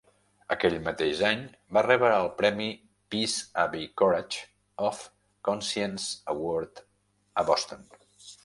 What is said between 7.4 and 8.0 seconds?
a Boston.